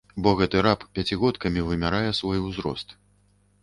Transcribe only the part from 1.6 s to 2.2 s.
вымярае